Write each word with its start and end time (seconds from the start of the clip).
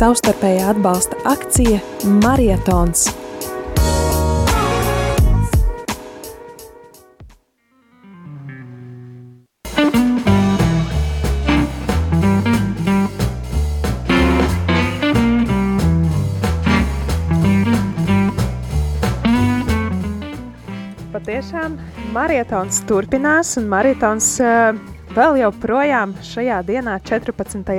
savstarpējā 0.00 0.70
atbalsta 0.72 1.18
akcija 1.28 1.76
Marietons. 2.22 3.10
Patiešām 21.10 21.76
marietons 22.14 22.80
turpinās, 22.88 23.52
un 23.60 23.68
marietons 23.68 24.30
uh, 24.40 24.80
vēl 25.14 25.40
joprojām 25.40 26.14
šajā 26.24 26.60
dienā, 26.66 26.98
14. 27.06 27.72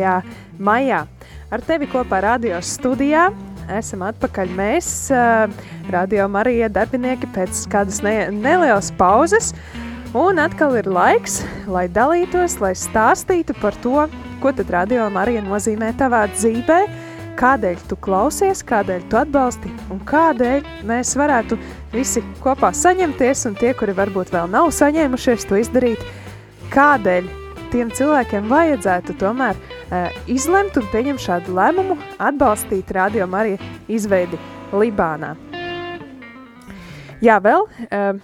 maijā. 0.59 1.05
Ar 1.51 1.63
tevi 1.67 1.87
kopā 1.91 2.21
radio 2.23 2.59
studijā 2.63 3.29
esam 3.71 4.03
atpakaļ 4.07 4.51
mēs, 4.55 4.89
uh, 5.13 5.51
radio 5.91 6.27
Marija 6.31 6.69
darbinieki, 6.71 7.29
pēc 7.35 7.65
kādas 7.71 8.01
ne 8.03 8.15
nelielas 8.35 8.91
pauzes. 8.99 9.53
Un 10.17 10.41
atkal 10.43 10.75
ir 10.75 10.89
laiks, 10.91 11.39
lai 11.71 11.85
dalītos, 11.87 12.57
lai 12.59 12.73
stāstītu 12.75 13.55
par 13.61 13.77
to, 13.83 14.09
ko 14.43 14.51
tad 14.51 14.73
radio 14.73 15.07
Marija 15.13 15.43
nozīmē 15.45 15.93
tavā 15.99 16.25
dzīvē, 16.33 16.79
kādēļ 17.39 17.85
tu 17.87 17.95
klausies, 17.95 18.59
kādēļ 18.67 19.05
tu 19.07 19.19
atbalsti 19.21 19.71
un 19.93 20.01
kādēļ 20.07 20.67
mēs 20.89 21.13
varētu 21.15 21.55
visi 21.93 22.23
kopā 22.43 22.73
saņemties 22.75 23.45
un 23.47 23.55
tie, 23.59 23.71
kuri 23.77 23.95
varbūt 23.95 24.33
vēl 24.35 24.51
nav 24.51 24.67
saņēmušies 24.75 25.47
to 25.47 25.61
izdarīt, 25.61 26.03
kādēļ 26.71 27.27
tiem 27.71 27.91
cilvēkiem 27.95 28.49
vajadzētu 28.51 29.15
tomēr 29.19 29.57
uh, 29.57 30.09
izlemt 30.31 30.77
un 30.79 30.87
pieņemt 30.91 31.23
šādu 31.23 31.55
lēmumu 31.55 31.97
atbalstīt 32.19 32.91
Radio 32.95 33.27
Marija 33.31 33.59
izveidi 33.91 34.39
Libānā. 34.75 35.33
Jā, 37.21 37.37
vēl, 37.43 37.67
uh, 37.87 38.15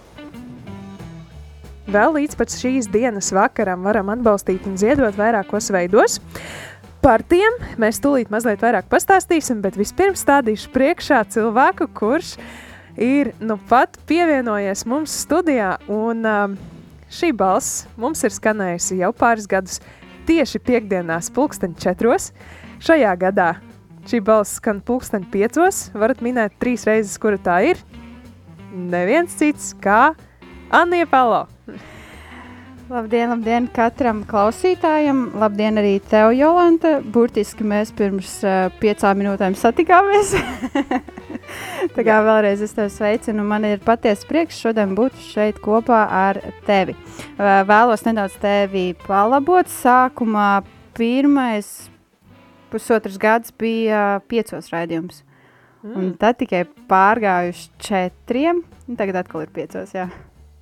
vēl 1.88 2.16
līdz 2.18 2.38
pat 2.40 2.56
šīs 2.56 2.88
dienas 2.92 3.30
vakaram 3.36 3.84
varam 3.86 4.14
atbalstīt 4.16 4.66
un 4.68 4.78
ziedot 4.80 5.16
vairākos 5.16 5.70
veidos. 5.74 6.18
Par 7.04 7.22
tiem 7.22 7.60
mēs 7.78 8.00
tūlīt 8.02 8.32
mazliet 8.32 8.64
vairāk 8.64 8.88
pastāstīsim, 8.90 9.60
bet 9.62 9.78
vispirms 9.78 10.24
stādīšu 10.24 10.72
priekšā 10.74 11.20
cilvēku, 11.36 11.86
kurš 11.94 12.34
ir 12.98 13.30
nu 13.38 13.54
pat 13.68 14.00
pievienojies 14.10 14.82
mums 14.90 15.14
studijā 15.22 15.76
un 15.86 16.26
uh, 16.26 16.58
Šī 17.08 17.32
balss 17.32 17.86
mums 17.96 18.20
ir 18.26 18.34
skanējusi 18.34 18.98
jau 19.00 19.12
pāris 19.16 19.48
gadus 19.48 19.78
tieši 20.28 20.60
piekdienās 20.60 21.30
pulksten 21.32 21.72
četros. 21.80 22.32
Šajā 22.84 23.14
gadā 23.20 23.54
šī 24.08 24.20
balss 24.24 24.58
skan 24.60 24.82
pulksten 24.84 25.24
piecos. 25.32 25.88
Varat 25.96 26.20
minēt 26.24 26.58
trīs 26.60 26.84
reizes, 26.88 27.16
kura 27.20 27.40
tā 27.40 27.60
ir. 27.70 27.80
Neviens 28.72 29.32
cits 29.40 29.72
kā 29.80 30.12
Anija 30.68 31.08
Palo. 31.08 31.46
Labdien, 32.88 33.28
labdien 33.32 33.66
katram 33.72 34.22
klausītājam. 34.28 35.26
Labdien 35.36 35.80
arī 35.80 35.98
tev, 36.08 36.32
Jolanta. 36.36 36.98
Burtiski 37.04 37.64
mēs 37.68 37.92
pirms 37.96 38.38
uh, 38.44 38.68
piecām 38.80 39.20
minūtēm 39.20 39.56
satikāmies. 39.60 40.36
Tā 41.96 42.04
kā 42.06 42.18
vēlreiz 42.26 42.62
es 42.64 42.74
tevi 42.76 42.92
sveicinu, 42.92 43.44
man 43.46 43.66
ir 43.68 43.82
patiesa 43.84 44.28
prieks 44.28 44.60
šodien 44.62 44.94
būt 44.98 45.16
šeit 45.28 45.60
kopā 45.64 46.04
ar 46.12 46.40
tevi. 46.66 46.96
Vēlos 47.38 48.04
nedaudz 48.06 48.38
tevi 48.42 48.92
palabot. 49.06 49.70
Sākumā 49.72 50.62
pirmais 50.98 51.88
pusotrs 52.72 53.18
gads 53.20 53.54
bija 53.54 54.20
piecos 54.28 54.72
raidījums. 54.74 55.22
Mm. 55.84 55.94
Un 55.94 56.14
tad 56.18 56.40
tikai 56.40 56.64
pārgājuši 56.90 57.68
četriem, 57.78 58.64
un 58.88 58.98
tagad 58.98 59.22
atkal 59.22 59.46
ir 59.46 59.54
piecos, 59.54 59.94
jā 59.94 60.08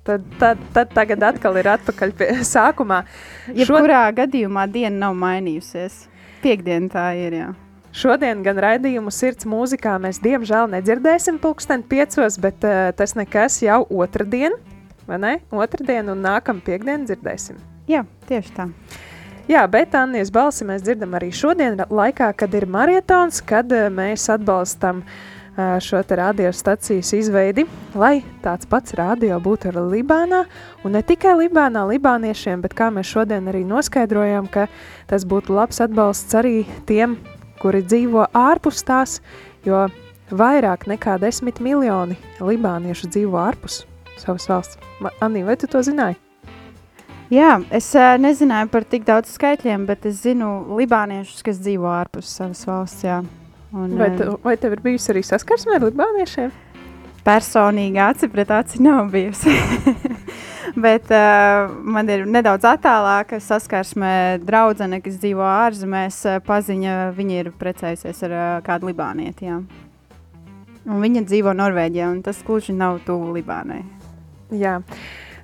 tad, 0.07 0.21
tad, 0.39 0.57
tad 0.73 0.93
tagad 0.95 1.23
atkal 1.33 1.57
ir 1.59 1.67
atpakaļ 1.67 2.13
pie 2.17 2.29
sākumā. 2.55 3.03
Jebkurā 3.51 4.07
Šod... 4.07 4.19
gadījumā 4.21 4.67
diena 4.71 5.07
nav 5.07 5.17
mainījusies. 5.19 6.05
Piektdiena 6.43 6.91
tā 6.93 7.07
ir, 7.19 7.39
jā. 7.41 7.47
Šodien 7.97 8.43
gan 8.45 8.59
raidījumu 8.61 9.09
sirds 9.09 9.47
mūzikā 9.49 9.95
mēs 9.97 10.19
diemžēl 10.21 10.67
nedzirdēsim 10.69 11.39
pulksten 11.41 11.81
piecos, 11.81 12.35
bet 12.37 12.61
uh, 12.67 12.91
tas 12.93 13.15
nekas 13.17 13.55
jau 13.63 13.79
otrdien, 13.89 14.53
vai 15.09 15.17
ne? 15.23 15.31
Otrdien 15.49 16.11
un 16.13 16.19
nākam 16.21 16.59
piekdien 16.61 17.07
dzirdēsim. 17.07 17.57
Jā, 17.89 18.03
tieši 18.29 18.51
tā. 18.53 18.67
Jā, 19.49 19.63
bet 19.71 19.95
Annijas 19.97 20.29
balsi 20.35 20.67
mēs 20.67 20.83
dzirdam 20.85 21.15
arī 21.17 21.31
šodien 21.33 21.79
laikā, 21.89 22.27
kad 22.37 22.53
ir 22.53 22.67
marietons, 22.69 23.39
kad 23.41 23.73
uh, 23.73 23.87
mēs 23.89 24.27
atbalstam 24.29 24.99
uh, 25.01 25.79
šo 25.81 26.03
radiostacijas 26.19 27.09
izveidi, 27.17 27.65
lai 27.97 28.19
tāds 28.45 28.69
pats 28.69 28.93
radio 28.99 29.39
būtu 29.41 29.71
arī 29.71 29.87
Libānā, 29.95 30.43
un 30.85 30.93
ne 30.93 31.01
tikai 31.01 31.33
Libānā, 31.39 31.87
Libāniešiem, 31.95 32.61
bet 32.61 32.77
kā 32.77 32.91
mēs 32.93 33.09
šodien 33.09 33.49
arī 33.49 33.63
noskaidrojām, 33.65 34.51
ka 34.53 34.67
tas 35.09 35.25
būtu 35.25 35.57
labs 35.57 35.81
atbalsts 35.81 36.37
arī 36.37 36.59
tiem, 36.85 37.17
kuri 37.67 37.81
dzīvo 37.83 38.29
ārpus 38.31 38.79
tās, 38.87 39.17
jo 39.67 39.89
vairāk 40.31 40.85
nekā 40.87 41.17
desmit 41.19 41.59
miljoni 41.59 42.15
libāniešu 42.39 43.09
dzīvo 43.11 43.35
ārpus 43.41 43.81
savas 44.15 44.47
valsts. 44.47 44.79
Anī, 45.19 45.43
vai 45.43 45.57
tu 45.59 45.67
to 45.67 45.81
zināji? 45.83 46.15
Jā, 47.27 47.57
es 47.75 47.89
uh, 47.99 48.13
nezināju 48.23 48.69
par 48.71 48.85
tik 48.87 49.03
daudz 49.03 49.33
skaitļiem, 49.35 49.83
bet 49.89 50.07
es 50.07 50.21
zinu 50.23 50.77
libāniešus, 50.77 51.43
kas 51.43 51.59
dzīvo 51.59 51.89
ārpus 51.91 52.29
savas 52.39 52.63
valsts, 52.69 53.03
jā. 53.03 53.19
Un, 53.75 53.97
vai, 53.99 54.13
tu, 54.15 54.37
vai 54.45 54.55
tev 54.55 54.77
ir 54.77 54.85
bijusi 54.85 55.11
arī 55.11 55.25
saskarsme 55.27 55.75
ar 55.75 55.89
libāniešiem? 55.89 56.53
Personīgi 57.27 57.99
aci 57.99 58.31
pret 58.31 58.53
aci 58.55 58.79
nav 58.85 59.11
bijusi. 59.11 59.51
Bet 60.77 61.09
uh, 61.09 61.71
man 61.81 62.09
ir 62.13 62.27
nedaudz 62.29 62.67
attālāka 62.69 63.39
saskarsme 63.41 64.37
draudzene, 64.45 64.99
kas 65.01 65.17
dzīvo 65.17 65.41
ārzemēs. 65.41 66.19
Paziņa, 66.45 66.97
viņa 67.17 67.39
ir 67.41 67.49
precējusies 67.57 68.21
ar 68.27 68.35
uh, 68.35 68.49
kādu 68.65 68.91
libānieti. 68.91 69.49
Jā. 69.49 69.57
Un 70.87 71.01
viņa 71.01 71.25
dzīvo 71.25 71.55
Norvēģijā, 71.57 72.11
un 72.13 72.21
tas 72.23 72.43
gluži 72.45 72.77
nav 72.77 73.01
tuvu 73.07 73.33
Libānai. 73.35 73.81
Jā. 74.55 74.77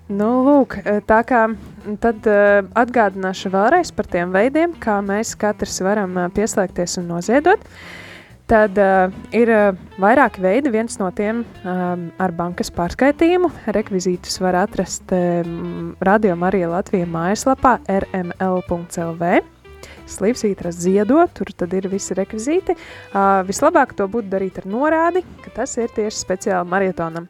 Nu, 0.07 0.29
lūk, 0.45 0.77
tā 1.09 1.19
kā 1.27 1.41
tad 2.03 2.29
uh, 2.29 2.61
atgādināšu 2.77 3.51
vēlreiz 3.51 3.89
par 3.95 4.07
tiem 4.13 4.31
veidiem, 4.35 4.77
kā 4.79 5.01
mēs 5.03 5.33
katrs 5.39 5.81
varam 5.83 6.13
uh, 6.19 6.29
pieslēgties 6.35 6.99
un 7.01 7.09
noziedot. 7.15 7.65
Uh, 7.65 8.02
Tad 8.53 8.77
uh, 8.77 9.09
ir 9.33 9.49
uh, 9.49 9.71
vairāki 9.97 10.43
veidi. 10.43 10.69
Viens 10.69 10.99
no 11.01 11.07
tiem 11.17 11.39
um, 11.41 12.01
ar 12.21 12.33
bankas 12.37 12.69
pārskaitījumu. 12.75 13.47
Rekvizītus 13.73 14.35
var 14.43 14.53
atrast 14.59 15.09
um, 15.09 15.95
Radio 16.05 16.35
Marija 16.37 16.67
Latvijas 16.69 17.09
mājaslapā 17.09 17.79
rml.lv. 17.89 19.31
Slīpsvītras 20.13 20.77
ziedot, 20.83 21.33
tur 21.33 21.49
tad 21.57 21.73
ir 21.73 21.87
visi 21.89 22.13
rekvizīti. 22.19 22.75
Uh, 22.75 23.39
vislabāk 23.47 23.95
to 23.97 24.05
būtu 24.05 24.29
darīt 24.35 24.61
ar 24.61 24.69
norādi, 24.69 25.25
ka 25.41 25.55
tas 25.57 25.73
ir 25.81 25.89
tieši 25.97 26.21
speciāli 26.21 26.69
marietonam. 26.75 27.25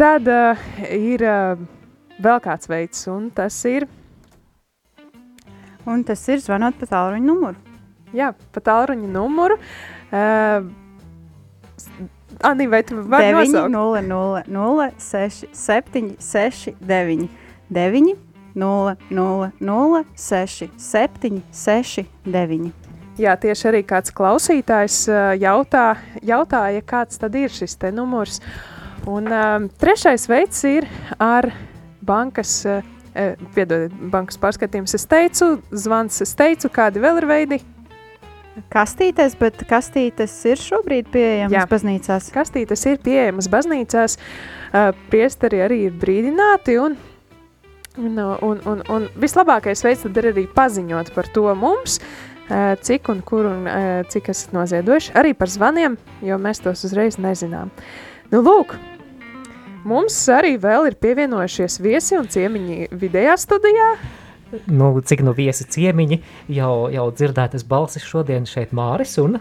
Tad 0.00 0.26
uh, 0.26 0.66
ir 0.90 1.22
uh, 1.22 1.54
vēl 2.18 2.42
kāds 2.48 2.72
veids, 2.72 3.06
un 3.14 3.30
tas 3.30 3.62
ir... 3.70 3.86
Un 5.86 6.02
tas 6.02 6.26
ir 6.34 6.42
zvanot 6.42 6.82
pa 6.82 6.90
tālruņa 6.96 7.24
numuru. 7.30 7.78
Jā, 8.10 8.34
pa 8.50 8.66
tālruņa 8.66 9.14
numuru. 9.14 9.54
Uh, 9.54 9.96
Anī, 12.40 12.66
vai 12.70 12.82
tu 12.82 12.96
vari 13.04 13.32
9, 13.34 13.52
nosaukt? 13.52 13.70
0, 13.70 14.02
0, 14.02 14.42
0, 14.48 14.90
6, 14.98 15.48
7, 15.52 16.16
6, 16.18 16.74
9, 16.80 17.28
9, 17.68 18.16
0, 18.54 18.96
0, 19.10 19.52
0, 19.60 20.04
6, 20.14 20.70
7, 20.76 21.42
6, 21.52 22.04
9. 22.24 22.72
Jā, 23.20 23.34
tieši 23.36 23.66
arī 23.68 23.82
kāds 23.84 24.14
klausītājs 24.16 25.02
jautā, 25.42 25.98
jautāja, 26.24 26.80
kāds 26.80 27.20
tad 27.20 27.34
ir 27.36 27.52
šis 27.52 27.76
te 27.76 27.90
numurs. 27.92 28.40
Un 29.08 29.28
um, 29.28 29.66
trešais 29.80 30.24
veids 30.28 30.62
ir 30.68 30.86
ar 31.20 31.50
bankas, 32.00 32.54
uh, 32.64 32.80
piedodiet, 33.54 33.92
bankas 34.12 34.40
pārskatījums. 34.40 34.96
Es 34.96 35.04
teicu, 35.08 35.58
zvans, 35.72 36.22
es 36.24 36.32
teicu, 36.38 36.72
kādi 36.72 37.02
vēl 37.02 37.20
ir 37.20 37.28
veidi, 37.28 37.60
kastītes, 38.72 39.36
bet 39.40 39.62
kastītes 39.70 40.34
ir 40.50 40.60
šobrīd 40.60 41.10
pieejamas 41.12 41.56
Jā. 41.56 41.66
baznīcās. 41.70 42.30
Kastītes 42.34 42.86
ir 42.90 42.98
pieejamas 43.04 43.50
baznīcās, 43.52 44.16
uh, 44.16 44.90
priesteri 45.12 45.62
arī 45.66 45.84
ir 45.88 45.96
brīdināti 46.00 46.76
un, 46.82 46.96
un, 47.98 48.18
un, 48.18 48.60
un, 48.66 48.82
un 48.88 49.08
vislabākais 49.20 49.84
veids 49.84 50.06
ir 50.08 50.30
arī 50.32 50.46
paziņot 50.54 51.14
par 51.14 51.30
to 51.34 51.48
mums, 51.58 52.00
cik 52.82 53.08
un 53.12 53.20
kur 53.22 53.46
un 53.46 53.66
cik 54.10 54.30
esat 54.32 54.54
noziedojuši, 54.54 55.12
arī 55.18 55.34
par 55.38 55.50
zvaniem, 55.50 55.96
jo 56.26 56.38
mēs 56.42 56.62
tos 56.64 56.82
uzreiz 56.88 57.18
nezinām. 57.22 57.70
Nu 58.32 58.42
lūk, 58.42 58.74
mums 59.86 60.16
arī 60.34 60.56
vēl 60.60 60.90
ir 60.90 60.98
pievienojušies 61.02 61.78
viesi 61.82 62.18
un 62.18 62.26
ciemiņi 62.30 62.90
vidējā 62.90 63.36
studijā. 63.38 63.92
Nu, 64.66 64.92
cik 65.04 65.22
nu 65.26 65.32
viesi 65.36 65.64
ciemiņi, 65.70 66.20
jau, 66.56 66.72
jau 66.92 67.06
dzirdētas 67.14 67.64
balsis 67.68 68.04
šodien 68.06 68.46
šeit 68.50 68.72
Māris 68.76 69.16
un 69.22 69.38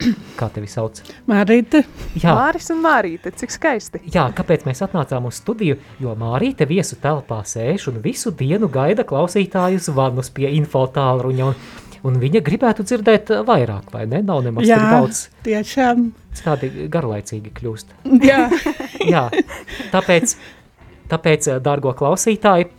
kā 0.40 0.48
tevi 0.52 0.68
sauc? 0.70 0.96
Marīte. 1.28 1.82
Jā, 2.16 2.32
Māris 2.38 2.70
un 2.72 2.78
Mārīte, 2.84 3.32
cik 3.36 3.52
skaisti. 3.52 4.00
jā, 4.14 4.24
kāpēc 4.36 4.64
mēs 4.68 4.80
atnācām 4.86 5.26
uz 5.28 5.40
studiju? 5.42 5.76
Jo 6.00 6.14
Mārīte 6.18 6.64
viesu 6.70 6.96
telpā 7.02 7.42
sēž 7.44 7.90
un 7.92 8.00
visu 8.04 8.32
dienu 8.32 8.70
gaida 8.72 9.04
klausītāju 9.04 9.82
zvanus 9.90 10.32
pie 10.32 10.48
info 10.56 10.86
tālruņa, 10.94 11.50
un, 11.50 11.58
un 12.08 12.16
viņa 12.22 12.40
gribētu 12.46 12.86
dzirdēt 12.88 13.34
vairāk, 13.48 13.92
vai 13.92 14.06
ne? 14.08 14.22
Nav 14.24 14.40
nemaz 14.46 14.64
tik 14.64 14.72
Jā, 14.72 14.80
daudz, 14.94 15.26
tiešām. 15.44 16.06
tādi 16.40 16.72
garlaicīgi 16.88 17.52
kļūst. 17.60 17.92
Jā, 18.24 18.46
Jā, 19.12 19.26
tāpēc, 19.92 20.32
tāpēc, 21.12 21.50
dārgo 21.64 21.92
klausītāji, 21.98 22.70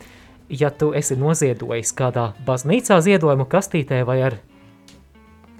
ja 0.52 0.70
tu 0.70 0.92
esi 0.96 1.16
noziedojis 1.16 1.92
kādā 1.96 2.32
baznīcā 2.46 3.00
ziedojumu 3.04 3.46
kastītē 3.50 4.02
vai 4.08 4.20
ar 4.28 4.38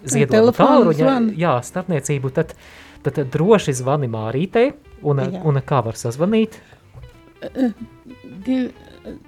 ziedojumu 0.05 0.93
zvanu. 0.93 1.35
jā, 1.39 1.57
starpniecību, 1.65 2.31
tad, 2.35 2.55
tad 3.07 3.21
droši 3.33 3.75
zvani 3.81 4.11
Mārītei, 4.13 4.73
un, 5.03 5.23
Jā. 5.23 5.43
un 5.49 5.61
kā 5.67 5.83
var 5.85 5.99
sazvanīt? 5.99 6.61
divi, 8.47 8.71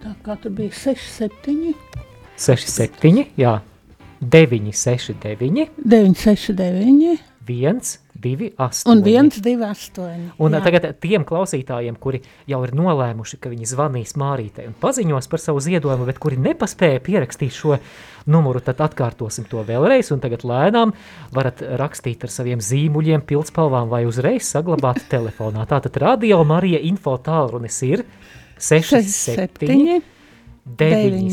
tā 0.02 0.14
kā 0.24 0.36
tur 0.42 0.54
bija 0.54 0.72
6, 0.74 1.06
7, 1.18 1.74
67, 2.38 3.26
jā, 3.40 3.58
969, 4.20 5.68
9, 5.84 6.14
6, 6.24 6.54
9 6.58 7.18
1, 7.44 7.80
2, 8.24 8.54
8. 8.56 8.88
un 8.90 9.02
1, 9.04 9.30
2, 9.44 9.54
8. 9.68 10.04
Un 10.42 10.56
Jā. 10.56 10.62
tagad 10.64 10.86
tiem 11.02 11.26
klausītājiem, 11.28 11.96
kuri 12.00 12.22
jau 12.50 12.60
ir 12.64 12.72
nolēmuši, 12.76 13.38
ka 13.42 13.52
viņi 13.52 13.68
zvanīs 13.68 14.16
Mārītei 14.20 14.66
un 14.70 14.76
paziņos 14.80 15.28
par 15.30 15.42
savu 15.42 15.60
ziedojumu, 15.64 16.08
bet 16.08 16.20
kuri 16.22 16.40
nepaspēja 16.40 17.02
pierakstīt 17.04 17.54
šo 17.54 17.78
numuru, 18.30 18.62
tad 18.64 18.80
atkārtosim 18.84 19.46
to 19.50 19.62
vēlreiz. 19.66 20.10
Un 20.14 20.24
tagad 20.24 20.46
lēnām 20.48 20.94
varat 21.36 21.60
rakstīt 21.80 22.24
ar 22.24 22.32
saviem 22.32 22.64
zīmuļiem, 22.64 23.26
pildspalvām 23.28 23.92
vai 23.92 24.04
uzreiz 24.08 24.48
saglabāt 24.54 25.04
telefonā. 25.14 25.68
Tātad 25.70 26.00
radio 26.02 26.40
Marija 26.48 26.80
info 26.80 27.18
tālrunis 27.20 27.80
ir 27.86 28.06
67, 28.56 30.00
9, 30.64 31.28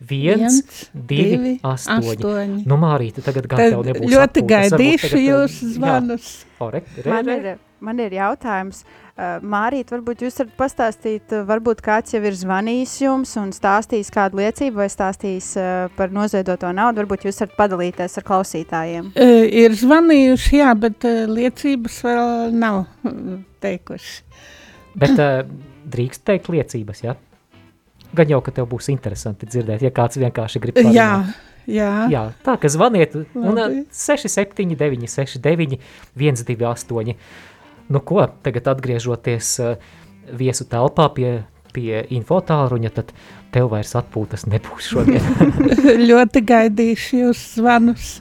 6, 0.00 0.90
9, 0.94 1.60
1, 1.60 1.60
2, 1.62 2.22
8. 2.22 2.62
Nu, 2.68 2.78
Mārīte, 2.78 3.22
tagad 3.26 3.48
gan 3.50 3.58
tev 3.58 3.82
nebūs 3.82 4.12
ļoti 4.12 4.44
atpūtas, 4.44 4.76
gaidīšu 4.76 5.20
jūsu 5.24 5.70
zvanus. 5.74 6.28
Jā, 6.60 6.70
re, 6.70 6.82
re, 7.02 7.10
Man 7.10 7.26
re. 7.26 7.36
ir, 7.38 7.58
man 7.82 8.02
ir 8.04 8.14
jautājums. 8.14 8.84
Uh, 9.18 9.42
Mārīt, 9.42 9.90
varbūt 9.90 10.22
jūs 10.22 10.38
varat 10.38 10.54
pastāstīt, 10.60 11.34
uh, 11.34 11.42
varbūt 11.48 11.82
kāds 11.82 12.14
jau 12.14 12.22
ir 12.22 12.36
zvanījis 12.38 12.94
jums 13.02 13.34
un 13.40 13.50
stāstījis 13.50 14.12
kādu 14.14 14.38
liecību 14.38 14.78
vai 14.78 14.86
stāstījis 14.92 15.50
uh, 15.58 15.70
par 15.98 16.14
noziedoto 16.14 16.70
naudu. 16.70 17.02
Varbūt 17.02 17.26
jūs 17.26 17.42
varat 17.42 17.58
padalīties 17.58 18.14
ar 18.20 18.28
klausītājiem. 18.30 19.10
Ir 19.18 19.74
zvanījuši, 19.82 20.58
jā, 20.62 20.70
bet 20.78 21.08
liecības 21.34 22.02
vēl 22.06 22.54
nav 22.54 22.84
uh, 22.86 23.38
teikuši. 23.66 24.20
Bet 24.98 25.18
drīkst 25.90 26.22
teikt 26.26 26.54
liecības, 26.54 27.02
ja? 27.02 27.18
Gan 28.16 28.32
jau, 28.32 28.40
ka 28.44 28.54
tev 28.56 28.68
būs 28.70 28.88
interesanti 28.92 29.48
dzirdēt, 29.50 29.84
ja 29.84 29.92
kāds 29.94 30.16
vienkārši 30.20 30.62
grib 30.62 30.78
parunāt. 30.78 30.96
Jā, 30.96 31.10
jā. 31.68 31.92
Jā, 32.12 32.22
tā, 32.44 32.56
ka 32.60 32.70
zvaniet, 32.72 33.16
un 33.36 33.50
uh, 33.52 33.58
Labi. 33.58 33.82
679, 33.92 35.04
69, 35.12 35.78
128. 36.16 37.18
Nu 37.88 38.02
ko, 38.04 38.24
tagad 38.44 38.70
atgriežoties 38.72 39.52
uh, 39.64 39.76
viesu 40.40 40.64
telpā 40.68 41.08
pie, 41.16 41.32
pie 41.76 42.04
info 42.16 42.40
tālruņa, 42.44 42.94
tad 42.96 43.12
tev 43.52 43.68
vairs 43.72 43.92
atpūtas 44.00 44.46
nebūs 44.48 44.88
šodien. 44.92 45.28
ļoti 46.10 46.44
gaidīšu 46.48 47.22
jūsu 47.22 47.60
zvanus. 47.60 48.16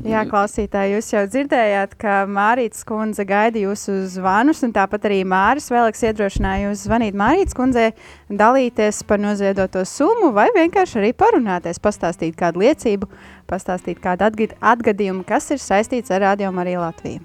Jā, 0.00 0.22
klausītāji, 0.24 0.94
jūs 0.94 1.10
jau 1.12 1.22
dzirdējāt, 1.28 1.92
ka 2.00 2.22
Mārītas 2.24 2.80
kundze 2.88 3.26
gaida 3.28 3.60
jūsu 3.60 3.98
zvanus, 4.08 4.62
un 4.64 4.70
tāpat 4.72 5.04
arī 5.04 5.18
Māris 5.28 5.68
Vēlēks 5.68 6.06
iedrošināja 6.08 6.70
jūs 6.70 6.84
zvanīt 6.86 7.18
Mārītas 7.20 7.56
kundzei, 7.58 7.90
dalīties 8.32 9.02
par 9.04 9.20
noziedoto 9.20 9.82
summu 9.84 10.30
vai 10.32 10.46
vienkārši 10.56 10.96
arī 11.02 11.10
parunāties, 11.12 11.80
pastāstīt 11.84 12.38
kādu 12.40 12.62
liecību, 12.64 13.10
pastāstīt 13.52 14.00
kādu 14.00 14.24
atgad 14.30 14.54
atgadījumu, 14.72 15.26
kas 15.28 15.50
ir 15.52 15.60
saistīts 15.60 16.14
ar 16.14 16.24
Radio 16.24 16.48
Mariju 16.56 16.80
Latviju. 16.86 17.20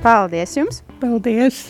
Paldies 0.00 0.56
jums! 0.56 0.80
Paldies! 1.04 1.60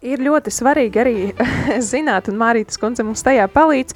Ir 0.00 0.22
ļoti 0.24 0.48
svarīgi 0.48 1.00
arī 1.02 1.14
zināt, 1.92 2.30
un 2.32 2.38
Mārītas 2.40 2.80
kundze 2.80 3.04
mums 3.04 3.22
tajā 3.22 3.44
palīdz, 3.52 3.94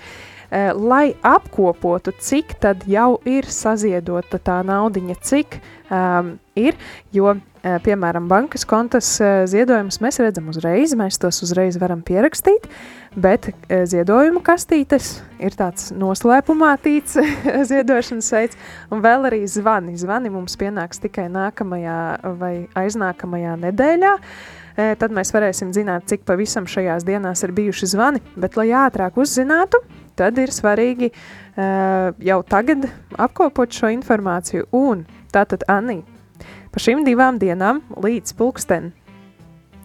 lai 0.53 1.15
apkopotu, 1.25 2.13
cik 2.21 2.57
tad 2.63 2.85
jau 2.91 3.17
ir 3.29 3.49
saziedota 3.51 4.39
tā 4.43 4.61
naudiņa, 4.67 5.17
cik 5.25 5.59
um, 5.91 6.35
ir, 6.59 6.77
jo, 7.15 7.35
eh, 7.63 7.77
piemēram, 7.85 8.29
bankas 8.31 8.65
kontas 8.69 9.09
eh, 9.23 9.45
ziedojumus 9.51 10.01
mēs 10.05 10.21
redzam 10.23 10.49
uzreiz, 10.53 10.95
mēs 10.99 11.19
tos 11.21 11.43
uzreiz 11.45 11.79
varam 11.81 12.03
pierakstīt, 12.07 12.69
bet 13.17 13.51
eh, 13.51 13.85
ziedojumu 13.91 14.43
kastītes 14.45 15.19
ir 15.43 15.57
tāds 15.59 15.91
noslēpumātīts 15.99 17.19
ziedošanas 17.71 18.33
veids, 18.37 18.61
un 18.95 19.05
vēl 19.05 19.31
arī 19.31 19.45
zvani. 19.51 19.97
Zvani 20.01 20.33
mums 20.35 20.59
pienāks 20.61 21.03
tikai 21.03 21.29
nākamajā 21.33 21.99
vai 22.41 22.55
aiznākamajā 22.79 23.57
nedēļā, 23.69 24.15
tad 24.75 25.13
mēs 25.15 25.31
varēsim 25.31 25.69
zināt, 25.71 26.09
cik 26.11 26.25
pavisam 26.27 26.65
šajās 26.67 27.05
dienās 27.07 27.45
ir 27.47 27.53
bijuši 27.55 27.93
zvani. 27.93 28.23
Bet, 28.35 28.57
lai 28.59 28.73
ātrāk 28.75 29.21
uzzinātu, 29.23 29.79
tad 30.19 30.39
ir 30.41 30.53
svarīgi 30.55 31.11
uh, 31.11 32.11
jau 32.23 32.41
tagad 32.49 32.89
apkopot 33.21 33.73
šo 33.75 33.91
informāciju. 33.95 34.69
Un 34.75 35.05
tātad, 35.35 35.67
Anī, 35.71 36.03
pa 36.73 36.83
šīm 36.83 37.05
divām 37.07 37.41
dienām 37.43 37.83
līdz 37.95 38.37
pulksten 38.39 38.93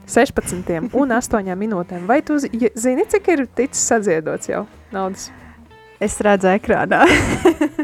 16 0.10 0.90
un 0.98 1.14
8 1.14 1.54
minūtēm, 1.60 2.08
vai 2.10 2.22
tu 2.26 2.40
zini, 2.40 3.06
cik 3.10 3.28
ir 3.36 3.46
ticis 3.54 3.84
saziedots 3.92 4.50
jau 4.50 4.66
naudas? 4.94 5.30
Es 6.02 6.16
redzu 6.24 6.48
ekrānā. 6.54 7.04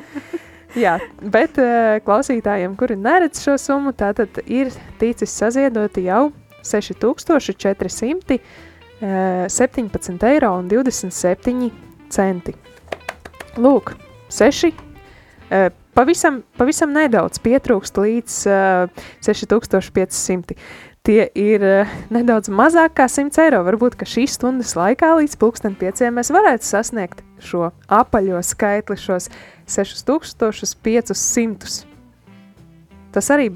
Jā, 0.86 0.98
bet 1.22 1.60
uh, 1.62 1.98
klausītājiem, 2.04 2.74
kuri 2.80 2.98
neredz 3.00 3.44
šo 3.44 3.56
summu, 3.62 3.94
tātad 3.96 4.42
ir 4.44 4.74
ticis 5.00 5.32
saziedoti 5.32 6.08
jau 6.08 6.30
6400 6.66 8.40
uh, 8.40 9.46
17 9.52 10.28
eiro 10.32 10.52
un 10.58 10.68
27 10.72 11.70
centi. 12.14 12.54
Lūk, 13.62 13.94
6. 14.34 14.74
Uh, 15.46 15.70
pavisam, 15.96 16.44
pavisam 16.60 16.92
nedaudz 16.96 17.40
pietrūkst 17.44 17.96
līdz 18.02 18.32
uh, 18.50 18.90
6500. 19.26 20.56
Tie 21.06 21.30
ir 21.38 21.62
uh, 21.62 21.86
nedaudz 22.14 22.50
mazāk 22.50 22.92
kā 22.98 23.06
100 23.12 23.42
eiro. 23.46 23.60
Varbūt, 23.68 23.94
šīs 24.10 24.32
stundas 24.40 24.74
laikā 24.78 25.10
līdz 25.22 25.36
pulksten 25.42 25.74
pieciem 25.80 26.12
mēs 26.18 26.30
varētu 26.34 26.64
sasniegt 26.66 27.18
šo 27.46 27.64
apaļo 27.86 28.40
skaitli, 28.44 28.98
šos 29.00 29.26
6500. 29.70 31.96
Tas 33.16 33.32
arī, 33.32 33.48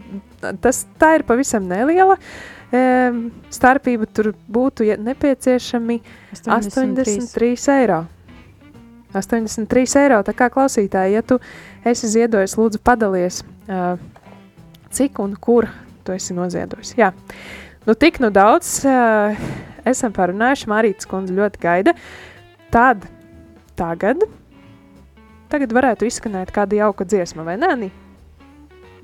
tas, 0.64 0.86
ir 1.18 1.24
pavisam 1.28 1.68
neliela 1.68 2.16
um, 2.16 3.28
starpība, 3.52 4.08
tur 4.08 4.32
būtu 4.48 4.88
ja 4.88 4.96
nepieciešami 5.02 6.00
83 6.46 7.58
eiro. 7.76 8.06
83 9.16 9.98
eiro, 10.04 10.20
tā 10.26 10.36
kā 10.38 10.50
klausītāji, 10.54 11.18
ja 11.18 11.24
tu 11.26 11.40
esi 11.88 12.10
ziedojis, 12.12 12.58
lūdzu 12.60 12.82
padalies, 12.86 13.42
uh, 13.70 13.96
cik 14.94 15.22
un 15.24 15.34
kur 15.40 15.70
tu 16.06 16.14
esi 16.14 16.36
noziedojis. 16.38 16.94
Jā, 17.00 17.12
nu 17.88 17.96
tik 17.98 18.20
nu 18.22 18.30
daudz 18.34 18.80
uh, 18.86 19.40
esam 19.90 20.14
parunājuši, 20.16 20.70
Marītas 20.70 21.10
kundze 21.10 21.36
ļoti 21.38 21.64
gaida. 21.64 21.96
Tad, 22.74 23.08
tagad, 23.80 24.22
tagad 25.50 25.74
varētu 25.74 26.06
izskanēt 26.10 26.54
kāda 26.54 26.84
jauka 26.84 27.08
dziesma, 27.08 27.46
vai 27.48 27.58
ne? 27.58 27.90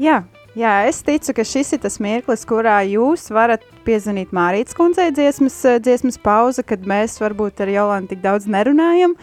Jā, 0.02 0.20
jā, 0.60 0.74
es 0.90 1.00
ticu, 1.08 1.34
ka 1.38 1.46
šis 1.48 1.74
ir 1.78 1.82
tas 1.86 1.98
mirklis, 2.04 2.46
kurā 2.46 2.82
jūs 2.86 3.30
varat 3.34 3.64
piezvanīt 3.88 4.34
Mārītas 4.36 4.78
kundzei 4.78 5.10
dziesmas, 5.16 5.58
dziesmas 5.82 6.20
pauze, 6.22 6.66
kad 6.68 6.86
mēs 6.86 7.18
varbūt 7.24 7.64
ar 7.64 7.72
Jolantu 7.74 8.14
tik 8.14 8.24
daudz 8.26 8.50
nerunājam. 8.52 9.16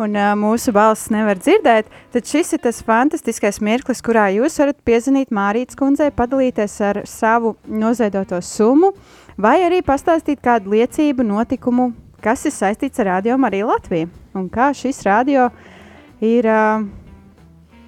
Un 0.00 0.16
uh, 0.16 0.30
mūsu 0.38 0.72
balss 0.72 1.10
nevar 1.12 1.36
dzirdēt, 1.36 1.90
tad 2.14 2.28
šis 2.28 2.54
ir 2.56 2.62
tas 2.64 2.80
fantastiskais 2.86 3.60
mirklis, 3.60 4.00
kurā 4.04 4.30
jūs 4.32 4.56
varat 4.62 4.78
piezvanīt 4.88 5.34
Mārītas 5.34 5.76
kundzei, 5.76 6.08
padalīties 6.16 6.78
ar 6.88 7.02
savu 7.08 7.56
noziedoto 7.68 8.40
summu, 8.40 8.94
vai 9.36 9.58
arī 9.66 9.82
pastāstīt 9.84 10.40
kādu 10.44 10.72
liecību, 10.72 11.26
notikumu, 11.28 11.90
kas 12.24 12.46
ir 12.48 12.56
saistīts 12.56 13.02
ar 13.04 13.12
Radio 13.18 13.36
Mariju 13.40 13.68
Latviju. 13.68 14.08
Un 14.38 14.48
kā 14.48 14.70
šis 14.76 15.02
radio 15.04 15.50
ir 16.24 16.48
uh, 16.48 16.86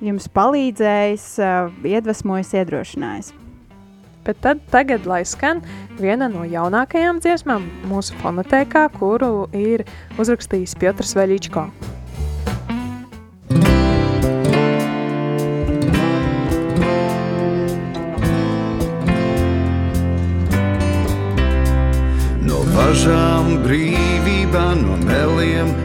jums 0.04 0.28
palīdzējis, 0.28 1.30
uh, 1.40 1.72
iedvesmojis, 1.88 2.52
iedrošinājis. 2.60 3.32
Bet 4.24 4.40
tad 4.44 4.62
tagad, 4.72 5.04
lai 5.08 5.20
skan 5.28 5.60
viena 6.00 6.30
no 6.32 6.46
jaunākajām 6.48 7.20
dziesmām 7.24 7.66
mūsu 7.90 8.16
fonotēkā, 8.22 8.86
kuru 8.96 9.50
ir 9.52 9.84
uzrakstījis 10.20 10.78
Piotrs 10.80 11.12
Veļičko. 11.18 11.68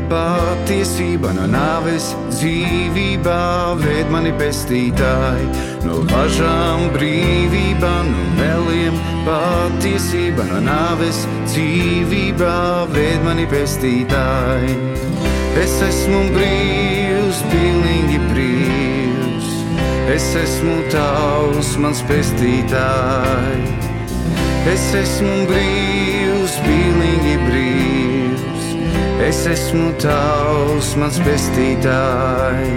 Patiesība, 0.09 1.31
no 1.37 1.45
nāves 1.49 2.11
dzīvībā, 2.33 3.41
ved 3.81 4.09
mani 4.13 4.31
pestītāji. 4.39 5.47
No 5.85 6.01
bažām 6.09 6.89
brīvībā, 6.95 7.91
no 8.07 8.25
meliem 8.39 8.97
patiesība, 9.27 10.47
no 10.49 10.61
nāves 10.65 11.21
dzīvībā, 11.51 12.55
ved 12.93 13.25
mani 13.27 13.45
pestītāji. 13.51 14.77
Es 15.59 15.75
esmu 15.85 16.23
brīvs, 16.35 17.43
pilnīgi 17.51 18.19
brīvs, 18.29 19.51
es 20.15 20.31
esmu 20.45 20.79
tavs, 20.93 21.75
mans 21.81 22.01
pestītāji. 22.09 23.77
Es 24.69 24.89
esmu 25.03 25.45
brīvs, 25.49 26.59
pilnīgi 26.65 27.37
brīvs. 27.45 27.88
Es 29.19 29.43
esmu 29.45 29.89
tavs, 29.99 30.93
mans 30.95 31.17
pestītāji. 31.25 32.69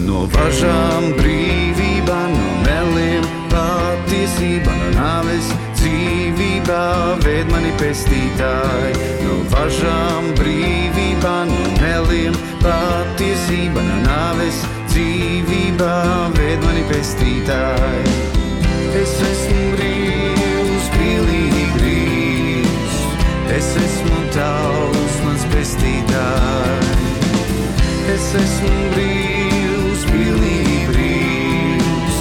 No 0.00 0.24
važām 0.32 1.10
brīvībā, 1.18 2.20
no 2.32 2.46
meliem 2.64 3.26
patiesība, 3.52 4.72
no 4.80 4.88
nāves 4.96 5.50
dzīvībā, 5.76 6.80
ved 7.24 7.52
mani 7.52 7.72
pestītāji. 7.82 9.10
No 9.26 9.36
važām 9.52 10.32
brīvībā, 10.40 11.34
no 11.52 11.76
meliem 11.82 12.38
patiesība, 12.64 13.84
no 13.84 14.00
nāves 14.06 14.64
dzīvībā, 14.94 15.94
ved 16.38 16.64
mani 16.64 16.86
pestītāji. 16.88 18.16
Es 19.04 19.18
esmu 19.28 19.68
brīvs, 19.76 20.90
pilnīgi 20.96 21.68
brīvs. 21.76 22.98
Es 23.60 23.74
esmu 23.84 24.24
tavs, 24.34 24.99
Es 28.30 28.36
esmu 28.38 28.68
brīvs, 28.92 30.02
pilnīgi 30.06 30.74
brīvs. 30.86 32.18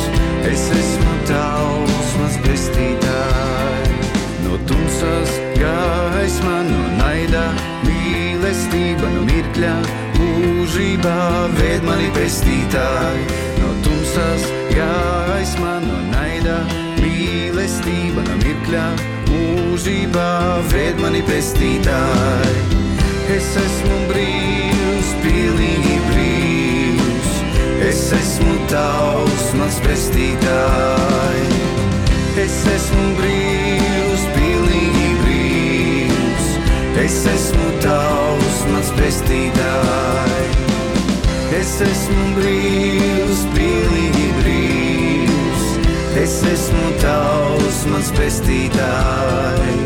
Es 0.50 0.64
esmu 0.74 1.12
tavs, 1.30 2.14
mans 2.18 2.38
pestītāji. 2.48 4.00
No 4.42 4.58
tumsas 4.66 5.36
gaisma, 5.60 6.56
no 6.66 6.80
naida 6.96 7.44
mīlestība, 7.86 9.06
no 9.20 9.22
mirkļa 9.28 9.76
mūžībā 10.18 11.20
ved 11.60 11.86
mani 11.86 12.10
pestītāji. 12.18 13.28
No 13.60 13.70
tumsas 13.86 14.50
gaisma, 14.74 15.76
no 15.86 16.00
naida 16.10 16.64
mīlestība, 17.04 18.26
no 18.32 18.40
mirkļa 18.42 18.88
mūžībā 19.30 20.32
ved 20.74 21.06
mani 21.06 21.22
pestītāji. 21.30 22.49
Es 28.10 28.16
esmu 28.18 28.54
tavs, 28.66 29.42
mans 29.54 29.76
pestītāji. 29.86 31.58
Es 32.42 32.56
esmu 32.74 33.04
brīvs, 33.20 34.24
pilnīgi 34.34 35.10
brīvs. 35.20 36.48
Es 37.04 37.20
esmu 37.30 37.68
tavs, 37.84 38.64
mans 38.72 38.90
pestītāji. 38.98 40.48
Es 41.60 41.76
esmu 41.86 42.26
brīvs, 42.40 43.44
pilnīgi 43.54 44.26
brīvs. 44.40 45.70
Es 46.24 46.40
esmu 46.50 46.90
tavs, 47.06 47.84
mans 47.94 48.10
pestītāji. 48.18 49.78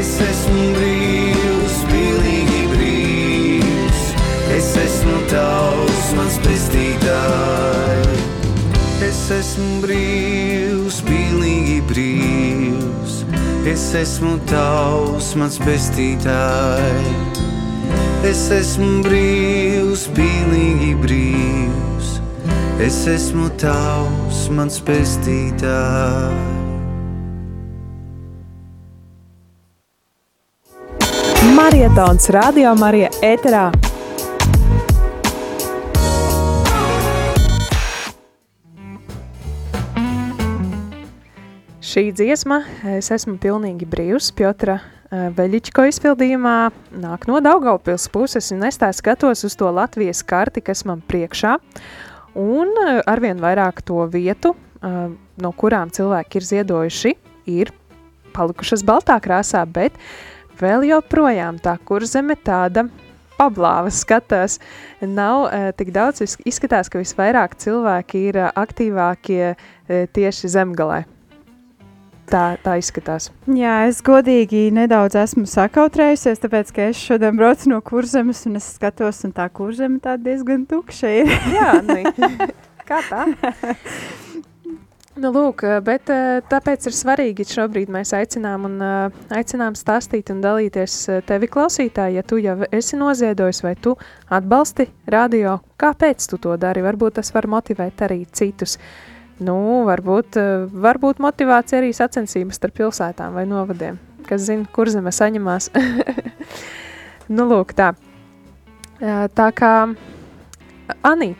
Es 0.00 0.16
esmu 0.26 0.66
brīvs, 0.80 1.78
pilnīgi 1.94 2.66
brīvs. 2.74 4.02
Es 4.58 4.74
esmu 4.82 5.22
tavs, 5.30 6.10
mans 6.18 6.42
pestītāji. 6.42 6.59
Es 9.30 9.36
esmu 9.46 9.76
brīvs, 9.78 10.96
pilnīgi 11.06 11.76
brīvs. 11.86 13.20
Es 13.70 13.84
esmu 13.94 14.32
tavs, 14.50 15.28
mans 15.38 15.54
pestītāji. 15.62 17.12
Es 18.26 18.40
esmu 18.50 19.04
brīvs, 19.04 20.08
pilnīgi 20.16 20.96
brīvs. 21.04 22.08
Es 22.82 22.98
esmu 23.12 23.46
tavs, 23.62 24.40
mans 24.50 24.80
pestītāji. 24.82 26.34
Marietons 31.54 32.26
Radio 32.34 32.74
Marija 32.82 33.14
ēterā. 33.22 33.68
Šī 41.90 42.12
dziesma, 42.14 42.60
es 42.86 43.08
esmu 43.10 43.32
pilnīgi 43.42 43.86
brīvs, 43.90 44.28
Piotra 44.38 44.76
eh, 44.78 45.24
Veļičko 45.34 45.88
izpildījumā, 45.90 46.68
nāk 47.02 47.26
no 47.26 47.40
Daugavpils 47.42 48.04
puses, 48.14 48.52
un 48.54 48.62
es 48.68 48.78
tā 48.78 48.92
skatos 48.94 49.42
uz 49.48 49.56
to 49.58 49.72
Latvijas 49.74 50.20
karti, 50.22 50.62
kas 50.62 50.84
man 50.86 51.02
priekšā, 51.02 51.56
un 52.38 52.70
eh, 52.84 53.00
arvien 53.10 53.42
vairāk 53.42 53.82
to 53.82 54.04
vietu, 54.12 54.54
eh, 54.54 55.02
no 55.42 55.52
kurām 55.58 55.90
cilvēki 55.90 56.38
ir 56.38 56.48
ziedojuši, 56.52 57.16
ir 57.58 57.74
palikušas 58.38 58.86
baltā 58.86 59.18
krāsā, 59.18 59.66
bet 59.66 59.98
vēl 60.62 60.86
joprojām 60.92 61.58
tā 61.58 61.74
kurzeme 61.82 62.38
tāda 62.38 62.86
pablāva 63.34 63.90
skatās, 63.90 64.60
nav 65.02 65.48
uh, 65.48 65.70
tik 65.74 65.90
daudz, 65.96 66.36
izskatās, 66.44 66.92
ka 66.92 67.00
visvairāk 67.00 67.56
cilvēki 67.58 68.28
ir 68.28 68.44
uh, 68.44 68.52
aktīvākie 68.62 69.56
uh, 69.56 70.04
tieši 70.12 70.52
zemgalē. 70.54 71.06
Tā, 72.30 72.44
tā 72.62 72.76
izskatās. 72.78 73.28
Jā, 73.50 73.88
es 73.90 73.98
godīgi 74.06 74.68
nedaudz 74.74 75.16
esmu 75.18 75.48
sakautrējusies, 75.50 76.38
tāpēc, 76.38 76.70
ka 76.76 76.88
es 76.92 77.02
šodien 77.02 77.34
braucu 77.38 77.72
no 77.72 77.80
kurzemes 77.82 78.44
un 78.46 78.60
es 78.60 78.68
skatos, 78.76 79.24
un 79.26 79.34
tā 79.34 79.48
kurzeme 79.50 79.98
tā 80.02 80.14
diezgan 80.20 80.62
tukša 80.70 81.10
ir. 81.24 81.34
Jā, 81.58 81.72
nu, 81.82 81.98
kā 82.86 83.02
tā? 83.10 83.26
Nu, 85.20 85.32
lūk, 85.34 85.64
bet 85.84 86.08
eh, 86.14 86.38
tāpēc 86.48 86.86
ir 86.86 86.94
svarīgi 86.94 87.44
šobrīd 87.50 87.90
mēs 87.92 88.12
aicinām 88.16 88.62
un 88.68 88.76
eh, 88.80 89.16
aicinām 89.36 89.74
stāstīt 89.76 90.30
un 90.30 90.38
dalīties 90.40 90.94
eh, 91.10 91.18
tevi 91.26 91.48
klausītāji, 91.50 92.16
ja 92.16 92.22
tu 92.22 92.38
jau 92.40 92.54
esi 92.70 92.96
noziedojis 92.96 93.60
vai 93.66 93.74
tu 93.74 93.96
atbalsti 94.30 94.86
radio, 95.10 95.58
kāpēc 95.82 96.30
tu 96.30 96.38
to 96.40 96.54
dari? 96.62 96.86
Varbūt 96.86 97.18
tas 97.18 97.34
var 97.34 97.50
motivēt 97.50 98.06
arī 98.06 98.22
citus. 98.30 98.78
Nu, 99.40 99.56
varbūt, 99.88 100.36
eh, 100.36 100.66
varbūt 100.68 101.20
motivācija 101.24 101.80
arī 101.80 101.94
sacensības 101.96 102.58
starp 102.60 102.76
pilsētām 102.76 103.32
vai 103.32 103.46
novadiem, 103.48 103.96
kas 104.28 104.44
zina, 104.44 104.66
kur 104.72 104.90
zeme 104.92 105.08
saņemās. 105.08 105.70
nu, 107.36 107.46
lūk, 107.48 107.72
tā. 107.72 107.94
Eh, 109.00 109.28
Tā 109.32 109.48
kā, 109.56 109.72
Anī, 111.06 111.32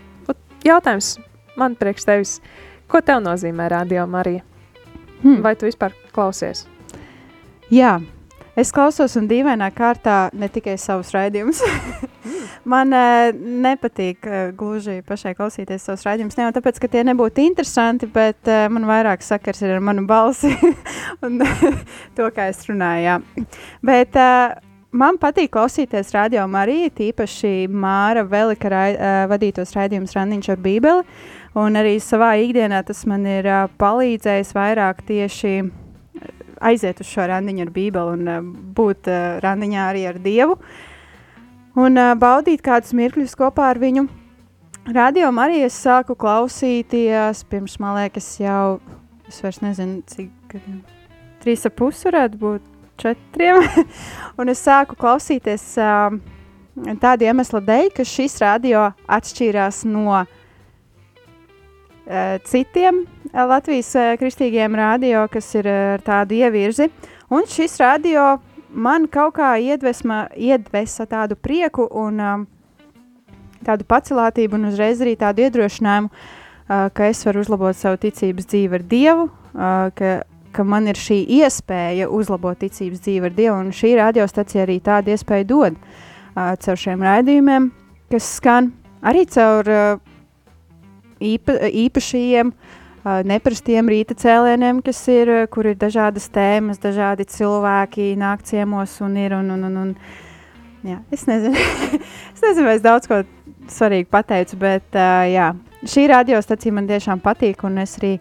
jautājums 0.64 1.18
man 1.58 1.74
priekš 1.76 2.06
tevis, 2.08 2.36
ko 2.88 3.02
tev 3.04 3.20
nozīmē 3.20 3.68
radio 3.68 4.06
Marija? 4.06 4.46
Hmm. 5.20 5.42
Vai 5.44 5.52
tu 5.56 5.68
vispār 5.68 5.92
klausies? 6.14 6.64
Jā, 7.68 7.98
es 8.56 8.72
klausos 8.72 9.18
un 9.20 9.28
dīvainā 9.28 9.68
kārtā 9.76 10.30
ne 10.32 10.48
tikai 10.48 10.78
savus 10.80 11.12
raidījumus. 11.12 11.60
Man 12.70 12.94
uh, 12.94 13.30
nepatīk 13.34 14.26
uh, 14.28 14.38
gluži 14.56 15.00
pašai 15.06 15.32
klausīties 15.38 15.86
savus 15.86 16.04
raidījumus. 16.06 16.36
Ne 16.38 16.46
jau 16.46 16.54
tāpēc, 16.58 16.78
ka 16.82 16.90
tie 16.92 17.02
nebūtu 17.08 17.42
interesanti, 17.42 18.06
bet 18.10 18.50
uh, 18.50 18.66
man 18.72 18.86
vairāk 18.88 19.24
sakars 19.26 19.62
ir 19.64 19.74
ar 19.76 19.84
manu 19.84 20.04
balsi 20.08 20.52
un 21.26 21.40
to, 22.16 22.28
kā 22.36 22.50
es 22.52 22.62
runāju. 22.68 23.06
Jā. 23.08 23.16
Bet 23.86 24.18
uh, 24.20 24.54
man 24.92 25.18
patīk 25.22 25.50
klausīties 25.56 26.14
radio 26.14 26.46
Mariju, 26.50 26.92
tīpaši 27.00 27.54
Māra 27.72 28.22
Velika 28.28 28.70
rai, 28.70 28.88
uh, 28.94 29.24
vadītos 29.32 29.74
raidījumus 29.78 30.14
Randiņš 30.18 30.52
ar 30.54 30.64
Bībeli. 30.64 31.20
Un 31.58 31.74
arī 31.80 31.96
savā 31.98 32.36
ikdienā 32.44 32.84
tas 32.86 33.02
man 33.10 33.26
ir 33.26 33.48
uh, 33.50 33.64
palīdzējis 33.80 34.54
vairāk 34.54 35.02
tieši 35.08 35.56
aiziet 36.60 37.00
uz 37.00 37.08
šo 37.08 37.26
randiņu 37.30 37.64
ar 37.64 37.74
Bībeli 37.74 38.14
un 38.18 38.30
uh, 38.30 38.54
būt 38.76 39.10
uh, 39.10 39.40
randiņā 39.42 39.90
arī 39.90 40.06
ar 40.12 40.20
Dievu. 40.22 40.60
Un 41.80 41.96
uh, 41.96 42.12
baudīt 42.18 42.60
kādus 42.64 42.92
mirkļus 42.96 43.36
kopā 43.38 43.70
ar 43.72 43.78
viņu. 43.80 44.04
Radio 44.90 45.28
arī 45.40 45.60
es 45.64 45.76
sāku 45.78 46.16
klausīties 46.18 47.44
pirms, 47.48 47.76
man 47.80 47.94
liekas, 48.00 48.26
jau 48.40 48.80
es 49.28 49.38
vairs 49.44 49.60
nezinu, 49.62 50.00
cik 50.10 50.28
gadiem. 50.50 50.80
Trīs 51.40 51.64
ar 51.68 51.72
pusi 51.78 52.08
varētu 52.08 52.40
būt 52.40 52.66
četriem. 53.00 53.62
un 54.40 54.52
es 54.52 54.64
sāku 54.66 54.98
klausīties 55.00 55.64
uh, 55.80 56.18
tādu 57.00 57.28
iemeslu 57.28 57.62
dēļ, 57.64 57.88
ka 57.96 58.08
šis 58.08 58.36
radio 58.42 58.90
atšķīrās 59.08 59.84
no 59.88 60.24
citiem 62.50 63.04
Latvijas 63.30 63.92
kristīgiem 64.18 64.74
radio, 64.74 65.28
kas 65.30 65.46
ir 65.54 65.68
ar 65.70 66.02
tādu 66.02 66.40
ievirzi. 66.40 66.88
Un 67.30 67.46
šis 67.46 67.76
radio 67.78 68.32
man 68.72 69.06
kaut 69.10 69.36
kā 69.38 69.54
iedvesma, 69.60 70.28
iedvesa 70.36 71.06
tādu 71.10 71.36
prieku 71.36 71.86
un 71.90 72.20
um, 72.22 72.46
tādu 73.66 73.86
pacelātību 73.88 74.58
un 74.58 74.70
uzreiz 74.70 75.02
arī 75.02 75.16
tādu 75.20 75.44
iedrošinājumu, 75.46 76.10
uh, 76.10 76.88
ka 76.94 77.10
es 77.10 77.22
varu 77.26 77.44
uzlabot 77.44 77.76
savu 77.76 78.00
ticības 78.00 78.48
dzīvi 78.50 78.78
ar 78.78 78.84
Dievu, 78.90 79.26
uh, 79.28 79.88
ka, 79.96 80.12
ka 80.54 80.66
man 80.66 80.90
ir 80.90 81.00
šī 81.00 81.22
iespēja 81.40 82.10
uzlabot 82.10 82.58
ticības 82.60 83.02
dzīvi 83.04 83.30
ar 83.30 83.36
Dievu, 83.36 83.56
un 83.58 83.72
šī 83.76 83.94
radiostacija 84.00 84.66
arī 84.66 84.80
tādu 84.84 85.14
iespēju 85.14 85.48
dod 85.50 85.78
uh, 85.80 86.54
caur 86.60 86.80
šiem 86.80 87.02
raidījumiem, 87.06 87.70
kas 88.12 88.34
skan 88.38 88.72
arī 89.02 89.26
caur 89.30 89.72
uh, 89.74 90.04
īpa, 91.20 91.58
īpašajiem 91.68 92.54
uh, 92.54 92.69
neparastiem 93.26 93.88
rīta 93.90 94.16
cēlieniem, 94.18 94.80
kas 94.84 95.00
ir, 95.12 95.30
kur 95.52 95.68
ir 95.70 95.78
dažādas 95.80 96.28
tēmas, 96.32 96.80
dažādi 96.82 97.26
cilvēki 97.30 98.12
nāk 98.20 98.44
ciemos 98.48 98.96
un 99.04 99.16
ir. 99.20 99.34
Un, 99.36 99.50
un, 99.54 99.64
un, 99.68 99.78
un, 99.84 99.94
jā, 100.86 101.00
es, 101.12 101.26
nezinu. 101.30 101.56
es 102.34 102.44
nezinu, 102.44 102.66
vai 102.68 102.76
es 102.78 102.84
daudz 102.84 103.10
ko 103.10 103.22
svarīgu 103.70 104.10
pateicu, 104.10 104.58
bet 104.60 104.98
uh, 104.98 105.24
jā, 105.30 105.50
šī 105.86 106.06
radiostacija 106.10 106.74
man 106.76 106.88
tiešām 106.90 107.22
patīk, 107.24 107.64
un 107.68 107.82
es 107.82 107.96
arī 108.00 108.16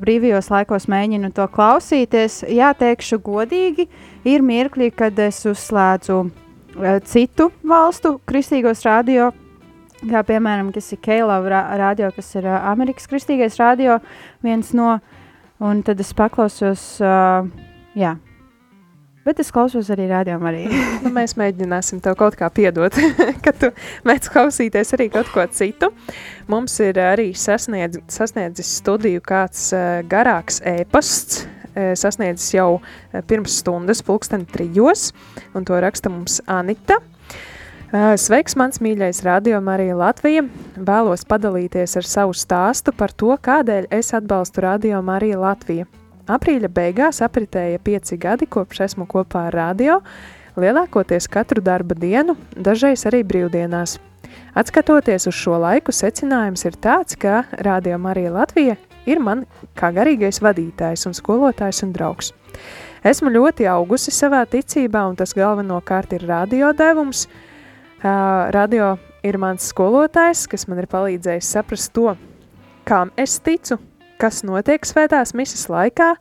brīvajos 0.00 0.50
laikos 0.50 0.88
mēģinu 0.90 1.30
to 1.36 1.46
klausīties. 1.52 2.42
Jā, 2.50 2.72
teikšu 2.78 3.20
godīgi, 3.24 3.88
ir 4.26 4.44
mirkļi, 4.44 4.90
kad 4.96 5.18
es 5.22 5.44
uzslēdzu 5.50 6.20
uh, 6.24 7.00
citu 7.06 7.50
valstu 7.62 8.18
kristīgos 8.28 8.84
radio 8.88 9.32
kā 10.02 10.24
piemēram, 10.26 10.72
kas 10.74 10.92
ir 10.94 11.02
Keilava 11.04 11.64
radio, 11.80 12.10
kas 12.14 12.34
ir 12.38 12.48
uh, 12.48 12.60
Amerikas 12.72 13.08
Kristīgais 13.10 13.58
radio, 13.62 14.00
viens 14.44 14.74
no, 14.76 14.98
un 15.62 15.82
tad 15.86 16.00
es 16.02 16.12
paklausos, 16.16 16.86
uh, 17.04 17.46
jā, 17.98 18.16
Bet 19.24 19.38
es 19.40 19.48
klausos 19.54 19.88
arī 19.92 20.04
rādījumā. 20.10 20.50
Arī. 20.50 20.64
nu, 21.04 21.10
mēs 21.14 21.32
mēģināsim 21.40 22.02
tev 22.04 22.16
kaut 22.20 22.36
kā 22.36 22.50
piedot, 22.52 22.92
ka 23.44 23.54
tu 23.56 23.70
mēģināsi 24.04 24.32
klausīties 24.34 24.92
arī 24.96 25.08
kaut 25.12 25.30
ko 25.32 25.46
citu. 25.48 25.90
Mums 26.52 26.76
ir 26.84 27.00
arī 27.00 27.30
sasniedz, 27.38 28.02
sasniedzis 28.12 28.74
studiju 28.82 29.24
kāds 29.24 29.70
uh, 29.72 30.02
garāks 30.08 30.60
e-pasts, 30.68 31.46
uh, 31.72 31.94
sasniedzis 31.96 32.52
jau 32.58 32.68
uh, 32.76 33.24
pirms 33.24 33.56
stundas, 33.62 34.04
pulksten 34.04 34.44
trijos, 34.50 35.08
un 35.56 35.64
to 35.64 35.80
raksta 35.80 36.12
mums 36.12 36.42
Anita. 36.44 37.00
Sveiks, 37.94 38.56
mans 38.58 38.80
mīļais 38.82 39.20
radio 39.22 39.60
Marija 39.62 39.94
Latvija. 39.94 40.40
Vēlos 40.74 41.22
padalīties 41.30 41.92
ar 42.00 42.06
savu 42.10 42.32
stāstu 42.34 42.90
par 42.90 43.12
to, 43.14 43.28
kādēļ 43.38 43.86
es 43.94 44.10
atbalstu 44.18 44.64
radio 44.64 44.98
Marija 44.98 45.38
Latvija. 45.38 45.86
Aprīļa 46.26 46.72
beigās 46.74 47.22
apritēja 47.22 47.78
pieci 47.78 48.18
gadi, 48.18 48.48
kopš 48.50 48.80
esmu 48.88 49.06
kopā 49.06 49.44
ar 49.46 49.54
radio, 49.54 50.00
lielākoties 50.58 51.30
katru 51.30 51.62
darba 51.62 51.94
dienu, 51.94 52.34
dažreiz 52.58 53.06
arī 53.06 53.22
brīvdienās. 53.22 54.00
Atskatoties 54.58 55.30
uz 55.30 55.38
šo 55.38 55.62
laiku, 55.62 55.94
secinājums 55.94 56.66
ir 56.66 56.74
tāds, 56.74 57.14
ka 57.14 57.44
Radio 57.62 58.02
Marija 58.02 58.34
Latvija 58.34 58.74
ir 59.06 59.22
man 59.22 59.46
kā 59.78 59.94
garīgais 59.94 60.42
vadītājs 60.42 61.06
un 61.06 61.14
skolotājs 61.14 61.86
un 61.86 61.94
draugs. 61.94 62.34
Esmu 63.06 63.30
ļoti 63.38 63.70
augusi 63.70 64.10
savā 64.10 64.42
ticībā, 64.50 65.06
un 65.06 65.14
tas 65.14 65.38
galvenokārt 65.38 66.18
ir 66.18 66.26
radio 66.26 66.74
devums– 66.74 67.28
radio 68.04 68.94
ir 69.24 69.38
mans 69.40 69.64
skolotājs, 69.72 70.44
kas 70.50 70.66
man 70.68 70.82
ir 70.82 70.88
palīdzējis 70.90 71.52
saprast 71.56 71.92
to, 71.96 72.12
kam 72.84 73.12
es 73.16 73.38
ticu, 73.40 73.78
kas 74.20 74.42
notiek 74.44 74.84
svētās 74.84 75.32
misas 75.34 75.66
laikā, 75.72 76.14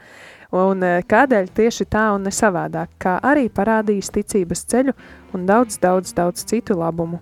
un 0.53 0.85
kādēļ 1.09 1.49
tieši 1.57 1.87
tā 1.91 2.05
un 2.15 2.23
ne 2.27 2.31
savādāk, 2.31 2.93
kā 3.01 3.17
arī 3.25 3.49
parādījis 3.49 4.13
ticības 4.15 4.63
ceļu 4.71 4.95
un 5.35 5.45
daudz, 5.49 5.79
daudz, 5.81 6.13
daudz 6.15 6.45
citu 6.47 6.77
labumu. 6.79 7.19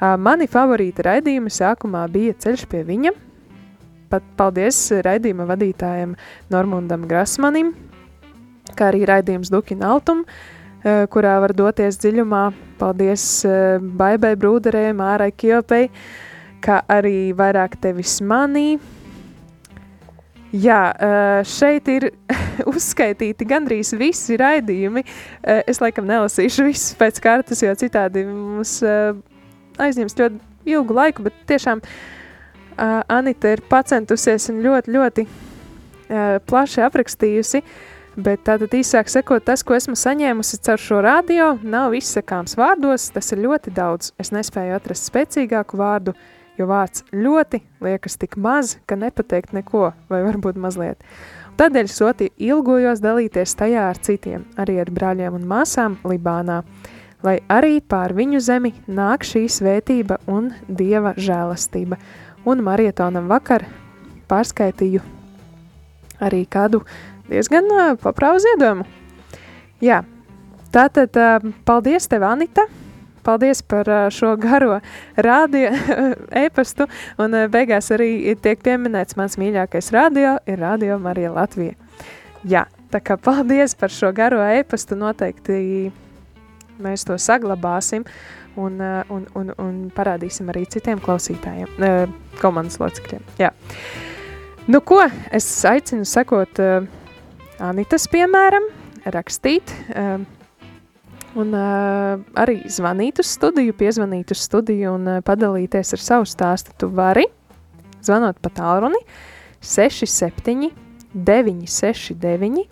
Mani 0.00 0.48
favorīti 0.48 1.04
raidījumi 1.04 1.52
sākumā 1.52 2.04
bija 2.12 2.36
ceļš 2.40 2.66
pie 2.70 2.82
viņa, 2.86 3.12
pat 4.12 4.24
paldies 4.38 4.78
raidījuma 5.04 5.48
vadītājiem 5.48 6.12
Normundam 6.52 7.08
Grasmanim, 7.08 7.74
kā 8.76 8.92
arī 8.92 9.06
raidījums 9.08 9.50
Dukina 9.50 9.88
Altum, 9.94 10.22
uh, 10.22 10.55
kurā 11.10 11.36
var 11.42 11.54
doties 11.56 11.98
dziļumā. 12.02 12.42
Paldies 12.78 13.24
eh, 13.48 13.78
Baibai 13.80 14.34
Brūderē, 14.38 14.90
Mārai 14.96 15.32
Kiopei, 15.34 15.88
kā 16.62 16.82
arī 16.92 17.32
vairāk 17.36 17.78
tevis 17.82 18.18
manī. 18.22 18.76
Jā, 20.56 20.82
eh, 20.92 21.40
šeit 21.48 21.88
ir 21.92 22.10
uzskaitīti 22.72 23.48
gandrīz 23.48 23.94
visi 23.98 24.38
raidījumi. 24.40 25.02
Es 25.66 25.82
laikam 25.82 26.06
nelasīšu 26.08 26.68
visus 26.68 26.94
pēc 26.98 27.18
kārtas, 27.24 27.64
jo 27.64 27.74
citādi 27.78 28.26
mums 28.28 28.78
aizņems 28.84 30.16
ļoti 30.20 30.72
ilgu 30.72 30.96
laiku, 30.96 31.26
bet 31.26 31.42
tiešām 31.50 31.82
Anita 32.76 33.54
ir 33.54 33.62
pacentusies 33.70 34.50
un 34.52 34.58
ļoti, 34.64 34.92
ļoti 34.92 35.24
plaši 36.46 36.82
aprakstījusi 36.84 37.62
uh, 37.62 37.95
Bet 38.16 38.46
tātad 38.48 38.72
īsāk 38.72 39.10
sakot, 39.12 39.44
tas, 39.44 39.60
ko 39.60 39.74
esmu 39.76 39.92
saņēmusi 40.00 40.62
caur 40.64 40.80
šo 40.80 41.02
radio, 41.04 41.50
nav 41.60 41.92
izsakāms 41.98 42.56
vārdos, 42.56 43.10
tas 43.12 43.28
ir 43.34 43.42
ļoti 43.44 43.74
daudz. 43.76 44.14
Es 44.16 44.30
nespēju 44.32 44.72
atrast 44.78 45.10
spēcīgāku 45.10 45.76
vārdu, 45.76 46.14
jo 46.56 46.64
vārds 46.70 47.04
ļoti 47.12 47.60
liekas 47.84 48.16
tik 48.16 48.38
maz, 48.40 48.78
ka 48.88 48.96
nepateikt 48.96 49.52
neko, 49.52 49.90
vai 50.08 50.22
varbūt 50.24 50.56
mazliet. 50.56 51.04
Tādēļ 51.60 51.90
soti 51.92 52.30
ilgojos 52.40 53.02
dalīties 53.04 53.52
tajā 53.60 53.82
ar 53.90 54.00
citiem, 54.00 54.46
arī 54.56 54.78
ar 54.80 54.92
brāļiem 54.96 55.36
un 55.36 55.44
māsām 55.50 55.98
Libānā, 56.08 56.62
lai 57.20 57.42
arī 57.52 57.82
pār 57.84 58.16
viņu 58.16 58.40
zemi 58.40 58.72
nāk 58.88 59.28
šī 59.28 59.44
svētība 59.52 60.22
un 60.24 60.54
dieva 60.68 61.12
žēlastība. 61.20 62.00
Un 62.48 62.64
marietonam 62.64 63.28
vakar 63.28 63.66
pārskaitīju 64.32 65.04
arī 66.24 66.46
kādu 66.48 66.80
diezgan 67.30 67.68
uh, 67.72 67.92
paprāvu 68.00 68.40
ziedojumu. 68.44 68.86
Jā, 69.84 70.02
tātad 70.74 71.16
uh, 71.20 71.54
paldies 71.68 72.08
tev, 72.10 72.26
Anita! 72.28 72.66
Paldies 73.26 73.58
par 73.66 73.88
uh, 73.90 74.04
šo 74.14 74.36
garo 74.38 74.78
rādio 75.18 75.72
e-pastu, 76.44 76.86
un 77.18 77.34
uh, 77.34 77.48
beigās 77.50 77.90
arī 77.94 78.36
tiek 78.38 78.62
pieminēts 78.62 79.18
mans 79.18 79.34
mīļākais 79.40 79.90
radio, 79.96 80.36
ir 80.46 80.62
Radio 80.62 81.00
Marija 81.02 81.32
Latvija. 81.34 81.74
Jā, 82.46 82.66
tā 82.94 83.02
kā 83.02 83.18
paldies 83.18 83.74
par 83.74 83.90
šo 83.90 84.12
garo 84.14 84.38
e-pastu, 84.46 84.94
noteikti 84.98 85.58
mēs 86.78 87.06
to 87.08 87.16
saglabāsim 87.18 88.04
un, 88.56 88.78
un, 89.10 89.26
un, 89.34 89.52
un 89.58 89.78
parādīsim 89.96 90.48
arī 90.52 90.64
citiem 90.70 91.00
klausītājiem, 91.02 91.72
komandas 92.40 92.78
locekļiem. 92.80 93.24
Jā. 93.40 93.50
Nu 94.66 94.80
ko, 94.82 95.00
es 95.34 95.46
aicinu 95.68 96.06
sekot 96.08 96.62
uh, 96.62 96.86
Anitas, 97.56 98.04
piemēram, 98.12 98.66
rakstīt 99.08 99.70
uh, 99.94 100.20
un 101.40 101.54
uh, 101.56 102.20
arī 102.36 102.58
zvanīt 102.68 103.22
uz 103.22 103.30
studiju, 103.32 103.72
piezvanīt 103.78 104.34
uz 104.34 104.42
studiju 104.44 104.92
un 104.98 105.08
uh, 105.08 105.22
padalīties 105.24 105.94
ar 105.96 106.02
savu 106.04 106.28
stāstu. 106.28 106.74
Tu 106.76 106.90
vari 106.92 107.24
zvanot 108.04 108.36
pa 108.44 108.52
tālruni 108.52 109.00
67 109.64 110.68
969 111.16 112.66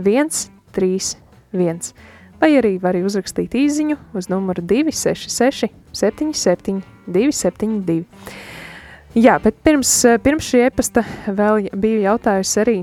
131 0.00 1.92
vai 2.40 2.50
arī 2.58 2.78
vari 2.80 3.04
uzrakstīt 3.04 3.54
īziņu 3.60 4.00
uz 4.16 4.32
numuru 4.32 4.64
266 4.64 5.68
77 5.92 6.80
272. 7.06 8.08
Jā, 9.20 9.36
bet 9.44 9.60
pirms, 9.62 9.92
pirms 10.24 10.48
šī 10.48 10.64
epasta 10.70 11.04
vēl 11.28 11.68
bija 11.76 12.08
jautājusi 12.08 12.60
arī 12.64 12.78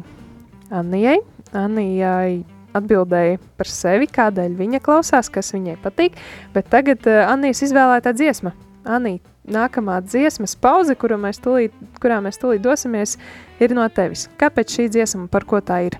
Annijai. 0.71 1.17
Annijai 1.57 2.43
atbildēja 2.77 3.39
par 3.59 3.69
sevi, 3.69 4.07
kādēļ 4.11 4.55
viņa 4.59 4.79
klausās, 4.83 5.29
kas 5.33 5.51
viņai 5.55 5.75
patīk, 5.83 6.15
bet 6.55 6.69
tagad 6.71 7.07
uh, 7.09 7.25
Annijas 7.31 7.63
izvēlētā 7.67 8.13
dziesma. 8.15 8.53
Anī, 8.87 9.19
nākamā 9.45 9.99
dziesmas 10.05 10.55
pauze, 10.57 10.95
kuru 10.97 11.19
mēs 11.21 11.41
tūlīt, 11.43 11.75
kurā 12.01 12.21
mēs 12.23 12.39
tūlīt 12.41 12.63
dosimies, 12.65 13.17
ir 13.61 13.75
no 13.77 13.85
tevis. 13.93 14.27
Kāpēc 14.41 14.77
šī 14.77 14.87
dziesma, 14.95 15.27
par 15.31 15.45
ko 15.49 15.59
tā 15.61 15.83
ir? 15.89 15.99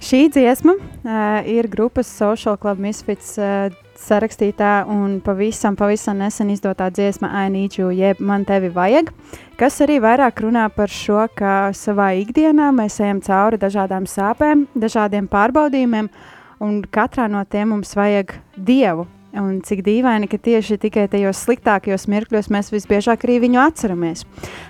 Šī 0.00 0.24
dziesma 0.32 0.78
uh, 0.80 1.44
ir 1.44 1.68
grupas 1.68 2.08
Social 2.08 2.56
Club 2.58 2.80
Misfits 2.80 3.36
uh, 3.38 3.68
sarakstītā 4.00 4.84
un 4.90 5.18
pavisam, 5.24 5.76
pavisam 5.76 6.18
nesen 6.20 6.50
izdotā 6.54 6.90
dziesma 6.90 7.30
You, 7.50 7.90
jeb 7.90 8.20
Man 8.20 8.44
Tevi 8.44 8.68
Vajag, 8.68 9.12
kas 9.58 9.80
arī 9.80 10.00
vairāk 10.00 10.40
runā 10.40 10.68
par 10.74 10.88
šo, 10.88 11.28
ka 11.34 11.72
savā 11.72 12.12
ikdienā 12.22 12.72
mēs 12.72 13.00
ejam 13.00 13.20
cauri 13.20 13.58
dažādām 13.58 14.06
sāpēm, 14.06 14.66
dažādiem 14.74 15.28
pārbaudījumiem, 15.28 16.08
un 16.60 16.82
katrā 16.82 17.28
no 17.28 17.44
tiem 17.44 17.74
mums 17.74 17.94
vajag 17.96 18.34
Dievu, 18.56 19.06
Un 19.30 19.60
cik 19.62 19.84
dīvaini, 19.86 20.26
ka 20.26 20.40
tieši 20.42 20.74
tikai 20.82 21.04
tajos 21.10 21.44
sliktākajos 21.44 22.08
mirkļos 22.10 22.48
mēs 22.50 22.72
visbiežāk 22.72 23.22
arī 23.28 23.36
viņu 23.44 23.60
atceramies. 23.62 24.24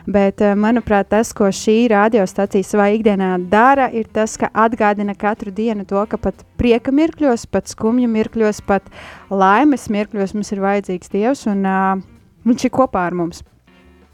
Bet, 0.04 0.42
eh, 0.44 0.52
manuprāt, 0.52 1.08
tas, 1.08 1.32
ko 1.32 1.48
šī 1.48 1.88
radiostacija 1.88 2.68
savā 2.68 2.90
ikdienā 2.92 3.38
dara, 3.48 3.88
ir 3.88 4.04
tas, 4.12 4.36
ka 4.36 4.50
atgādina 4.52 5.16
katru 5.16 5.50
dienu 5.50 5.86
to, 5.86 6.04
ka 6.04 6.18
pat 6.18 6.44
prieka 6.58 6.92
mirkļos, 6.92 7.46
pat 7.50 7.72
skumju 7.72 8.08
mirkļos, 8.08 8.60
pat 8.66 8.84
laimes 9.30 9.88
mirkļos 9.88 10.34
mums 10.34 10.52
ir 10.52 10.60
vajadzīgs 10.60 11.08
Dievs 11.08 11.46
un 11.46 11.64
uh, 11.64 11.96
viņš 12.44 12.64
ir 12.64 12.70
kopā 12.70 13.06
ar 13.08 13.14
mums. 13.16 13.42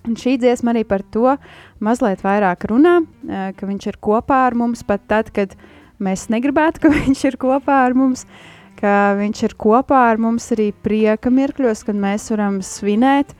Un 0.06 0.14
šī 0.14 0.38
dziesma 0.38 0.70
arī 0.70 0.86
par 0.86 1.02
to 1.02 1.36
mazliet 1.80 2.22
vairāk 2.22 2.70
runā, 2.70 3.00
uh, 3.02 3.50
ka 3.50 3.66
viņš 3.66 3.86
ir 3.86 3.98
kopā 3.98 4.46
ar 4.46 4.54
mums 4.54 4.86
pat 4.86 5.02
tad, 5.08 5.34
kad 5.34 5.56
mēs 5.98 6.30
negribētu, 6.30 6.86
ka 6.86 6.88
viņš 7.02 7.24
ir 7.24 7.36
kopā 7.36 7.82
ar 7.88 7.98
mums. 7.98 8.22
Uh, 8.22 8.52
ka 8.78 9.16
Viņš 9.18 9.42
ir 9.48 9.54
kopā 9.58 10.06
ar 10.12 10.20
mums 10.20 10.50
arī 10.54 10.70
prieka 10.72 11.32
mirkļos, 11.32 11.84
kad 11.86 11.98
mēs 11.98 12.28
varam 12.32 12.60
svinēt. 12.64 13.32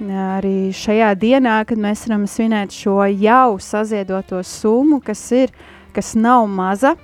Arī 0.00 0.70
šajā 0.72 1.10
dienā, 1.20 1.58
kad 1.68 1.80
mēs 1.80 2.06
varam 2.08 2.24
svinēt 2.30 2.72
šo 2.72 3.02
jau 3.10 3.58
saziedoto 3.60 4.40
summu, 4.46 5.02
kas 5.04 5.20
ir, 5.36 5.52
kas 5.92 6.14
nav 6.16 6.46
maza, 6.48 6.94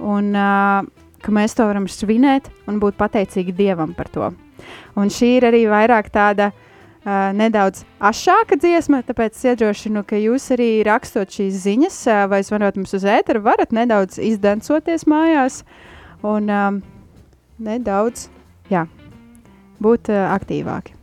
un 0.00 0.32
uh, 0.32 0.88
ka 1.20 1.34
mēs 1.36 1.56
to 1.58 1.66
varam 1.68 1.84
svinēt 1.90 2.48
un 2.70 2.80
būt 2.80 2.96
pateicīgi 2.96 3.52
Dievam 3.58 3.92
par 3.96 4.08
to. 4.08 4.32
Un 4.96 5.12
šī 5.12 5.34
ir 5.36 5.48
arī 5.50 5.66
vairāk 5.68 6.08
tāda 6.14 6.48
uh, 6.54 7.28
nedaudz 7.36 7.84
ašāka 8.00 8.56
dziesma, 8.56 9.02
tāpēc 9.04 9.36
iedrošinu, 9.52 10.06
ka 10.08 10.16
jūs 10.16 10.48
arī 10.56 10.72
rakstot 10.88 11.36
šīs 11.36 11.60
ziņas 11.68 12.02
uh, 12.08 12.24
vai 12.32 12.40
zvanot 12.46 12.80
mums 12.80 12.96
uz 12.96 13.04
ēteru, 13.04 13.44
varat 13.44 13.76
nedaudz 13.76 14.16
izdancoties 14.32 15.04
mājās. 15.04 15.60
Uh, 15.60 15.89
un 16.22 16.50
um, 16.50 16.80
nedaudz 17.58 18.28
jā, 18.70 18.86
būt 19.80 20.10
uh, 20.12 20.30
aktīvāki. 20.36 20.96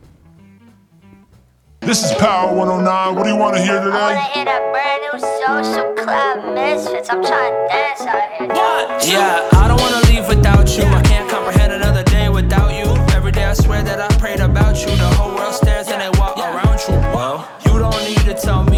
This 1.80 2.04
is 2.04 2.12
Power 2.18 2.54
109. 2.54 3.14
What 3.14 3.24
do 3.24 3.30
you 3.30 3.36
want 3.36 3.56
to 3.56 3.62
hear 3.62 3.78
today? 3.80 3.96
I 3.96 4.14
wanna 4.14 4.34
hear 4.34 4.44
that 4.44 4.62
brand 4.74 5.00
new 5.06 5.16
social 5.46 5.88
club 5.94 6.36
misfits. 6.54 7.08
I'm 7.08 7.22
trying 7.24 7.54
to 7.54 7.62
dance 7.70 8.02
out 8.02 8.28
here. 8.36 8.48
What? 8.48 9.06
Yeah, 9.06 9.48
I 9.52 9.68
don't 9.68 9.80
wanna 9.80 10.02
leave 10.10 10.26
without 10.28 10.68
you. 10.76 10.84
I 10.84 11.02
can't 11.02 11.30
comprehend 11.30 11.72
another 11.72 12.04
day 12.04 12.28
without 12.28 12.74
you. 12.74 12.92
Every 13.14 13.32
day 13.32 13.44
I 13.44 13.54
swear 13.54 13.82
that 13.84 14.00
I 14.00 14.08
prayed 14.18 14.40
about 14.40 14.76
you. 14.82 14.90
The 14.96 15.10
whole 15.16 15.34
world 15.34 15.54
stares 15.54 15.88
and 15.88 16.02
they 16.02 16.10
walk 16.18 16.36
around 16.36 16.78
you. 16.88 16.94
Well, 17.14 17.48
you 17.64 17.78
don't 17.78 18.04
need 18.04 18.24
to 18.26 18.34
tell 18.34 18.64
me 18.64 18.77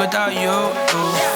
without 0.00 0.32
you. 0.32 1.29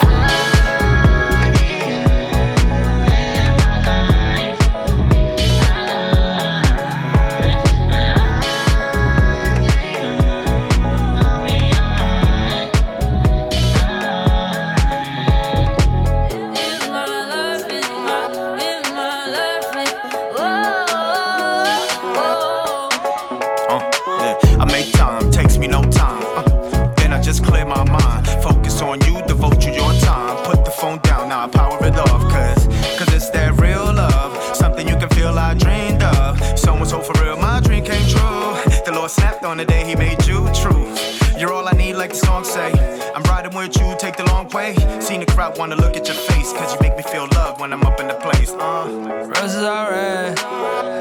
Riding 43.55 43.71
with 43.71 43.81
you, 43.81 43.97
take 43.99 44.17
the 44.17 44.25
long 44.25 44.49
way. 44.49 44.75
Seen 45.01 45.21
the 45.21 45.27
crowd 45.27 45.59
wanna 45.59 45.77
look 45.77 45.97
at 45.97 46.07
your 46.07 46.17
face, 46.17 46.53
cause 46.53 46.75
you 46.75 46.81
make 46.81 46.97
me 46.97 47.03
feel 47.03 47.27
love 47.35 47.61
when 47.61 47.73
I'm 47.73 47.83
up 47.83 48.01
in 48.01 48.09
the 48.09 48.15
place. 48.15 48.51
Uh. 48.51 49.33
Roses 49.37 49.63
are 49.63 49.91
red, 49.91 50.39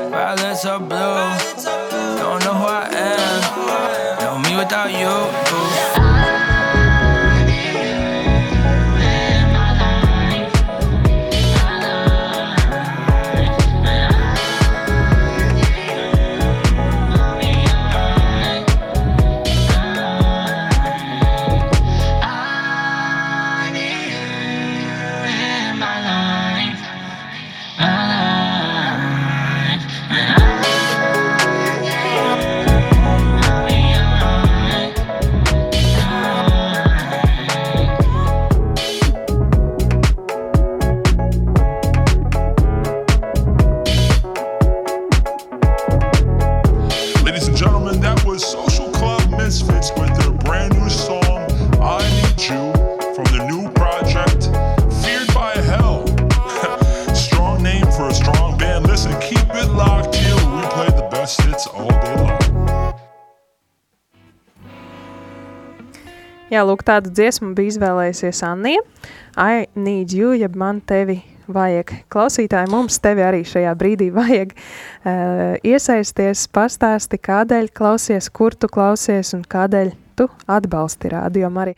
violets 0.09 0.65
are 0.65 0.79
blue. 0.79 2.17
Don't 2.17 2.43
know 2.43 2.53
who 2.53 2.65
I 2.65 2.89
am. 2.91 4.19
Know 4.19 4.49
me 4.49 4.57
without 4.57 4.91
you. 4.91 6.02
Ladies 6.02 6.02
Jā, 66.53 66.61
lūk, 66.69 66.83
tādu 66.85 67.09
dziesmu 67.09 67.55
bija 67.57 67.71
izvēlējusies 67.71 68.43
Anija. 68.45 68.81
I 69.41 69.63
need 69.73 70.11
you, 70.13 70.35
ja 70.37 70.45
man 70.53 70.83
tevi 70.85 71.15
vajag. 71.49 71.95
Klausītāji, 72.13 72.69
mums 72.69 72.99
tevi 73.01 73.23
arī 73.25 73.39
šajā 73.47 73.71
brīdī 73.79 74.11
vajag 74.13 74.53
uh, 74.53 75.55
iesaisties, 75.65 76.45
pastāsti, 76.53 77.17
kādēļ 77.25 77.71
klausies, 77.73 78.29
kur 78.29 78.53
tu 78.53 78.69
klausies 78.69 79.33
un 79.33 79.41
kādēļ 79.49 79.95
tu 80.19 80.29
atbalsti 80.45 81.15
rādījumu 81.15 81.65
arī. 81.65 81.75